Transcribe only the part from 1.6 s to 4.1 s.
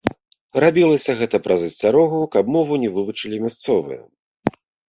асцярогу, каб мову не вывучылі мясцовыя.